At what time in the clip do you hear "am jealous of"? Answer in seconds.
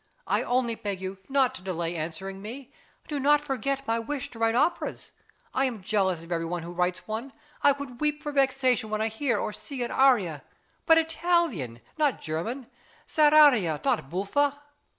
5.65-6.31